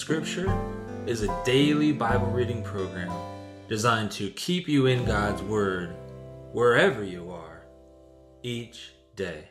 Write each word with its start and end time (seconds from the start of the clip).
Scripture 0.00 0.50
is 1.06 1.22
a 1.22 1.44
daily 1.44 1.92
Bible 1.92 2.28
reading 2.28 2.62
program 2.62 3.12
designed 3.68 4.10
to 4.12 4.30
keep 4.30 4.66
you 4.66 4.86
in 4.86 5.04
God's 5.04 5.42
Word 5.42 5.94
wherever 6.52 7.04
you 7.04 7.30
are 7.30 7.66
each 8.42 8.94
day. 9.14 9.50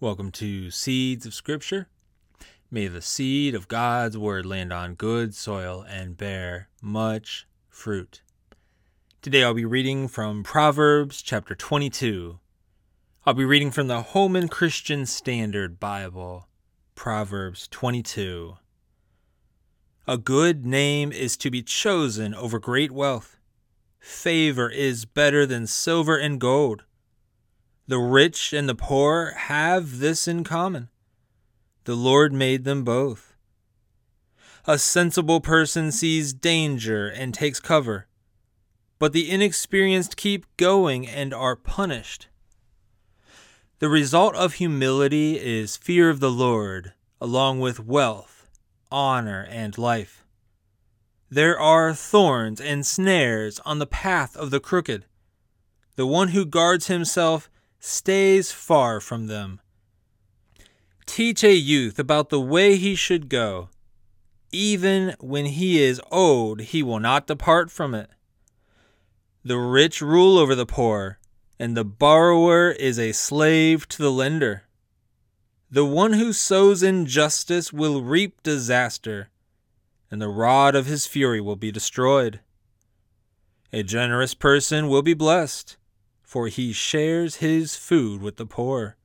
Welcome 0.00 0.30
to 0.32 0.70
Seeds 0.70 1.26
of 1.26 1.34
Scripture. 1.34 1.88
May 2.70 2.88
the 2.88 3.02
seed 3.02 3.54
of 3.54 3.68
God's 3.68 4.16
Word 4.16 4.46
land 4.46 4.72
on 4.72 4.94
good 4.94 5.34
soil 5.34 5.84
and 5.86 6.16
bear 6.16 6.70
much 6.80 7.46
fruit. 7.68 8.22
Today 9.20 9.44
I'll 9.44 9.52
be 9.52 9.66
reading 9.66 10.08
from 10.08 10.42
Proverbs 10.42 11.20
chapter 11.20 11.54
22. 11.54 12.38
I'll 13.26 13.34
be 13.34 13.44
reading 13.44 13.70
from 13.70 13.88
the 13.88 14.00
Holman 14.00 14.48
Christian 14.48 15.04
Standard 15.04 15.78
Bible. 15.78 16.48
Proverbs 16.94 17.68
22. 17.70 18.56
A 20.06 20.18
good 20.18 20.66
name 20.66 21.12
is 21.12 21.36
to 21.36 21.50
be 21.50 21.62
chosen 21.62 22.34
over 22.34 22.58
great 22.58 22.90
wealth. 22.90 23.38
Favor 24.00 24.68
is 24.68 25.04
better 25.04 25.46
than 25.46 25.68
silver 25.68 26.18
and 26.18 26.40
gold. 26.40 26.82
The 27.86 27.98
rich 27.98 28.52
and 28.52 28.68
the 28.68 28.74
poor 28.74 29.32
have 29.36 30.00
this 30.00 30.26
in 30.26 30.42
common. 30.42 30.88
The 31.84 31.94
Lord 31.94 32.32
made 32.32 32.64
them 32.64 32.82
both. 32.82 33.36
A 34.66 34.76
sensible 34.76 35.40
person 35.40 35.92
sees 35.92 36.32
danger 36.32 37.06
and 37.06 37.32
takes 37.32 37.60
cover, 37.60 38.08
but 38.98 39.12
the 39.12 39.30
inexperienced 39.30 40.16
keep 40.16 40.46
going 40.56 41.06
and 41.06 41.32
are 41.32 41.54
punished. 41.54 42.26
The 43.78 43.88
result 43.88 44.34
of 44.34 44.54
humility 44.54 45.38
is 45.38 45.76
fear 45.76 46.10
of 46.10 46.18
the 46.18 46.30
Lord, 46.30 46.92
along 47.20 47.60
with 47.60 47.78
wealth, 47.78 48.41
honor, 48.92 49.46
and 49.50 49.76
life. 49.76 50.24
There 51.30 51.58
are 51.58 51.94
thorns 51.94 52.60
and 52.60 52.86
snares 52.86 53.58
on 53.64 53.78
the 53.78 53.86
path 53.86 54.36
of 54.36 54.50
the 54.50 54.60
crooked. 54.60 55.06
The 55.96 56.06
one 56.06 56.28
who 56.28 56.44
guards 56.44 56.86
himself 56.86 57.50
stays 57.80 58.52
far 58.52 59.00
from 59.00 59.26
them. 59.26 59.60
Teach 61.06 61.42
a 61.42 61.54
youth 61.54 61.98
about 61.98 62.28
the 62.28 62.40
way 62.40 62.76
he 62.76 62.94
should 62.94 63.28
go. 63.28 63.70
Even 64.52 65.16
when 65.18 65.46
he 65.46 65.82
is 65.82 66.00
old, 66.10 66.60
he 66.60 66.82
will 66.82 67.00
not 67.00 67.26
depart 67.26 67.70
from 67.70 67.94
it. 67.94 68.10
The 69.42 69.58
rich 69.58 70.00
rule 70.00 70.38
over 70.38 70.54
the 70.54 70.66
poor 70.66 71.18
and 71.62 71.76
the 71.76 71.84
borrower 71.84 72.72
is 72.72 72.98
a 72.98 73.12
slave 73.12 73.88
to 73.88 74.02
the 74.02 74.10
lender. 74.10 74.64
The 75.72 75.86
one 75.86 76.12
who 76.12 76.34
sows 76.34 76.82
injustice 76.82 77.72
will 77.72 78.02
reap 78.02 78.42
disaster, 78.42 79.30
and 80.10 80.20
the 80.20 80.28
rod 80.28 80.74
of 80.74 80.84
his 80.84 81.06
fury 81.06 81.40
will 81.40 81.56
be 81.56 81.72
destroyed. 81.72 82.40
A 83.72 83.82
generous 83.82 84.34
person 84.34 84.88
will 84.88 85.00
be 85.00 85.14
blessed, 85.14 85.78
for 86.22 86.48
he 86.48 86.74
shares 86.74 87.36
his 87.36 87.74
food 87.74 88.20
with 88.20 88.36
the 88.36 88.44
poor. 88.44 88.98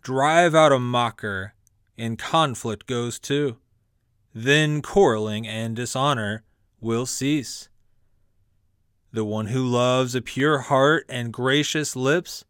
Drive 0.00 0.54
out 0.54 0.70
a 0.70 0.78
mocker, 0.78 1.54
and 1.98 2.20
conflict 2.20 2.86
goes 2.86 3.18
too. 3.18 3.56
Then 4.32 4.80
quarreling 4.80 5.44
and 5.44 5.74
dishonor 5.74 6.44
will 6.80 7.04
cease. 7.04 7.68
The 9.10 9.24
one 9.24 9.48
who 9.48 9.66
loves 9.66 10.14
a 10.14 10.22
pure 10.22 10.58
heart 10.58 11.04
and 11.08 11.32
gracious 11.32 11.96
lips, 11.96 12.44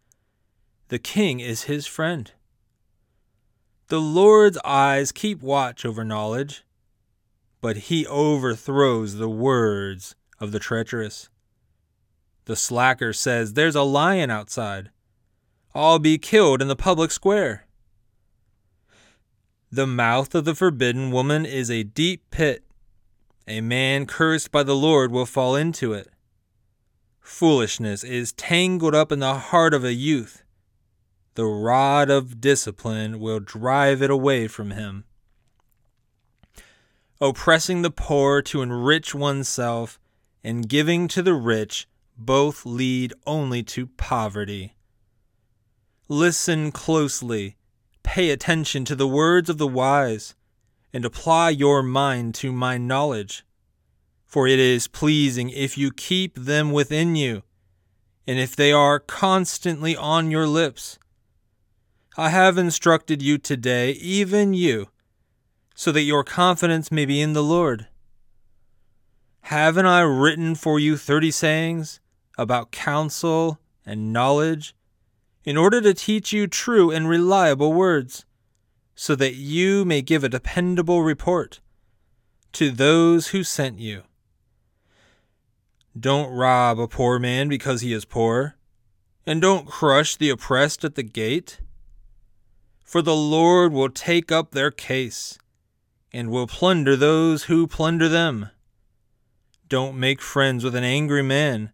the 0.88 0.98
king 0.98 1.40
is 1.40 1.62
his 1.62 1.86
friend. 1.86 2.30
The 3.92 4.00
Lord's 4.00 4.56
eyes 4.64 5.12
keep 5.12 5.42
watch 5.42 5.84
over 5.84 6.02
knowledge, 6.02 6.64
but 7.60 7.76
he 7.76 8.06
overthrows 8.06 9.16
the 9.16 9.28
words 9.28 10.14
of 10.40 10.50
the 10.50 10.58
treacherous. 10.58 11.28
The 12.46 12.56
slacker 12.56 13.12
says, 13.12 13.52
There's 13.52 13.74
a 13.74 13.82
lion 13.82 14.30
outside. 14.30 14.88
I'll 15.74 15.98
be 15.98 16.16
killed 16.16 16.62
in 16.62 16.68
the 16.68 16.74
public 16.74 17.10
square. 17.10 17.66
The 19.70 19.86
mouth 19.86 20.34
of 20.34 20.46
the 20.46 20.54
forbidden 20.54 21.10
woman 21.10 21.44
is 21.44 21.70
a 21.70 21.82
deep 21.82 22.22
pit. 22.30 22.64
A 23.46 23.60
man 23.60 24.06
cursed 24.06 24.50
by 24.50 24.62
the 24.62 24.74
Lord 24.74 25.12
will 25.12 25.26
fall 25.26 25.54
into 25.54 25.92
it. 25.92 26.08
Foolishness 27.20 28.04
is 28.04 28.32
tangled 28.32 28.94
up 28.94 29.12
in 29.12 29.18
the 29.18 29.34
heart 29.34 29.74
of 29.74 29.84
a 29.84 29.92
youth. 29.92 30.44
The 31.34 31.44
rod 31.44 32.10
of 32.10 32.40
discipline 32.40 33.18
will 33.18 33.40
drive 33.40 34.02
it 34.02 34.10
away 34.10 34.48
from 34.48 34.72
him. 34.72 35.04
Oppressing 37.20 37.82
the 37.82 37.90
poor 37.90 38.42
to 38.42 38.62
enrich 38.62 39.14
oneself 39.14 39.98
and 40.44 40.68
giving 40.68 41.08
to 41.08 41.22
the 41.22 41.34
rich 41.34 41.86
both 42.18 42.66
lead 42.66 43.14
only 43.26 43.62
to 43.62 43.86
poverty. 43.86 44.74
Listen 46.08 46.72
closely, 46.72 47.56
pay 48.02 48.30
attention 48.30 48.84
to 48.84 48.94
the 48.94 49.08
words 49.08 49.48
of 49.48 49.58
the 49.58 49.68
wise, 49.68 50.34
and 50.92 51.04
apply 51.04 51.50
your 51.50 51.82
mind 51.82 52.34
to 52.34 52.52
my 52.52 52.76
knowledge 52.76 53.44
for 54.32 54.48
it 54.48 54.58
is 54.58 54.88
pleasing 54.88 55.50
if 55.50 55.76
you 55.76 55.90
keep 55.90 56.34
them 56.36 56.72
within 56.72 57.14
you, 57.14 57.42
and 58.26 58.38
if 58.38 58.56
they 58.56 58.72
are 58.72 58.98
constantly 58.98 59.94
on 59.94 60.30
your 60.30 60.46
lips. 60.46 60.98
I 62.16 62.28
have 62.28 62.58
instructed 62.58 63.22
you 63.22 63.38
today, 63.38 63.92
even 63.92 64.52
you, 64.52 64.88
so 65.74 65.90
that 65.92 66.02
your 66.02 66.24
confidence 66.24 66.92
may 66.92 67.06
be 67.06 67.22
in 67.22 67.32
the 67.32 67.42
Lord. 67.42 67.86
Haven't 69.46 69.86
I 69.86 70.02
written 70.02 70.54
for 70.54 70.78
you 70.78 70.98
thirty 70.98 71.30
sayings 71.30 72.00
about 72.36 72.70
counsel 72.70 73.58
and 73.86 74.12
knowledge, 74.12 74.74
in 75.44 75.56
order 75.56 75.80
to 75.80 75.94
teach 75.94 76.34
you 76.34 76.46
true 76.46 76.90
and 76.90 77.08
reliable 77.08 77.72
words, 77.72 78.26
so 78.94 79.16
that 79.16 79.34
you 79.34 79.84
may 79.86 80.02
give 80.02 80.22
a 80.22 80.28
dependable 80.28 81.02
report 81.02 81.60
to 82.52 82.70
those 82.70 83.28
who 83.28 83.42
sent 83.42 83.78
you? 83.78 84.02
Don't 85.98 86.30
rob 86.30 86.78
a 86.78 86.86
poor 86.86 87.18
man 87.18 87.48
because 87.48 87.80
he 87.80 87.94
is 87.94 88.04
poor, 88.04 88.56
and 89.26 89.40
don't 89.40 89.66
crush 89.66 90.14
the 90.14 90.28
oppressed 90.28 90.84
at 90.84 90.94
the 90.94 91.02
gate. 91.02 91.58
For 92.82 93.02
the 93.02 93.16
Lord 93.16 93.72
will 93.72 93.88
take 93.88 94.30
up 94.30 94.50
their 94.50 94.70
case, 94.70 95.38
and 96.12 96.30
will 96.30 96.46
plunder 96.46 96.96
those 96.96 97.44
who 97.44 97.66
plunder 97.66 98.08
them. 98.08 98.50
Don't 99.68 99.98
make 99.98 100.20
friends 100.20 100.62
with 100.62 100.74
an 100.74 100.84
angry 100.84 101.22
man, 101.22 101.72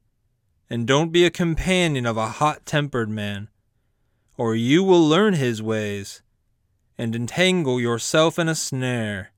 and 0.71 0.87
don't 0.87 1.11
be 1.11 1.25
a 1.25 1.31
companion 1.31 2.07
of 2.07 2.17
a 2.17 2.29
hot 2.29 2.65
tempered 2.65 3.09
man, 3.09 3.49
or 4.37 4.55
you 4.55 4.85
will 4.85 5.07
learn 5.07 5.35
his 5.35 5.61
ways, 5.61 6.23
and 6.97 7.17
entangle 7.17 7.81
yourself 7.81 8.39
in 8.39 8.49
a 8.49 8.55
snare. 8.55 9.33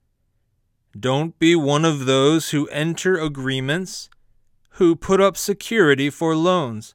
Don't 0.99 1.39
be 1.39 1.55
one 1.55 1.85
of 1.85 2.05
those 2.05 2.51
who 2.51 2.69
enter 2.69 3.17
agreements 3.17 4.11
who 4.75 4.97
put 4.97 5.21
up 5.21 5.37
security 5.37 6.11
for 6.11 6.35
loans. 6.35 6.95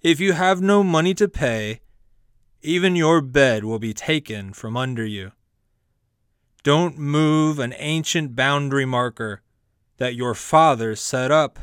If 0.00 0.20
you 0.20 0.32
have 0.34 0.60
no 0.60 0.84
money 0.84 1.14
to 1.14 1.28
pay, 1.28 1.80
even 2.62 2.96
your 2.96 3.20
bed 3.20 3.64
will 3.64 3.78
be 3.78 3.94
taken 3.94 4.52
from 4.52 4.76
under 4.76 5.04
you. 5.04 5.32
Don't 6.62 6.98
move 6.98 7.58
an 7.58 7.74
ancient 7.78 8.34
boundary 8.34 8.84
marker 8.84 9.42
that 9.98 10.14
your 10.14 10.34
father 10.34 10.96
set 10.96 11.30
up. 11.30 11.58